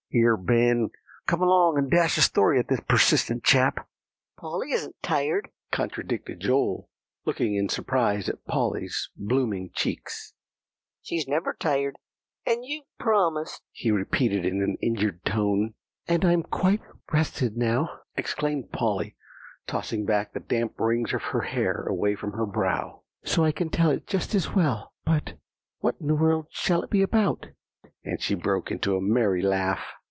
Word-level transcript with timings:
"Here, 0.13 0.35
Ben, 0.35 0.89
come 1.25 1.41
along, 1.41 1.77
and 1.77 1.89
dash 1.89 2.17
a 2.17 2.21
story 2.21 2.59
at 2.59 2.67
this 2.67 2.81
persistent 2.81 3.45
chap." 3.45 3.87
"Polly 4.37 4.71
isn't 4.73 5.01
tired," 5.01 5.47
contradicted 5.71 6.41
Joel, 6.41 6.89
looking 7.23 7.55
in 7.55 7.69
surprise 7.69 8.27
at 8.27 8.43
Polly's 8.43 9.09
blooming 9.15 9.69
cheeks. 9.73 10.33
"She's 11.01 11.29
never 11.29 11.53
tired; 11.57 11.95
and 12.45 12.65
you've 12.65 12.83
promised," 12.99 13.61
he 13.71 13.89
repeated 13.89 14.43
in 14.45 14.61
an 14.61 14.75
injured 14.81 15.23
tone. 15.23 15.75
"And 16.09 16.25
I'm 16.25 16.43
quite 16.43 16.81
rested 17.13 17.55
now," 17.55 18.01
exclaimed 18.17 18.73
Polly, 18.73 19.15
tossing 19.65 20.03
back 20.03 20.33
the 20.33 20.41
damp 20.41 20.77
rings 20.77 21.13
of 21.13 21.21
hair 21.21 21.83
away 21.87 22.15
from 22.17 22.33
her 22.33 22.45
brow, 22.45 23.03
"so 23.23 23.45
I 23.45 23.53
can 23.53 23.69
tell 23.69 23.91
it 23.91 24.07
just 24.07 24.35
as 24.35 24.51
well. 24.53 24.93
But 25.05 25.35
what 25.79 25.95
in 26.01 26.07
the 26.07 26.15
world 26.15 26.47
shall 26.49 26.83
it 26.83 26.89
be 26.89 27.01
about?" 27.01 27.45
and 28.03 28.19
she 28.21 28.33
broke 28.35 28.71
into 28.71 28.97
a 28.97 29.01
merry 29.01 29.41
laugh. 29.41 29.81